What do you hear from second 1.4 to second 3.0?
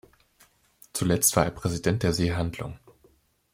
er Präsident der Seehandlung.